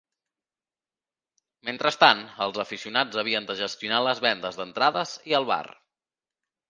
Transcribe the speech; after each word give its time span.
Mentrestant, 1.67 2.23
els 2.45 2.57
aficionats 2.63 3.21
havien 3.23 3.47
de 3.51 3.59
gestionar 3.63 4.01
les 4.09 4.23
vendes 4.27 4.59
d'entrades 4.63 5.13
i 5.33 5.37
el 5.43 5.51
bar. 5.55 5.65